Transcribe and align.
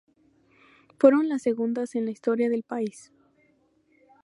Fueron 0.97 1.29
las 1.29 1.43
segundas 1.43 1.93
en 1.93 2.05
la 2.05 2.11
historia 2.11 2.49
del 2.49 2.63
país. 2.63 3.13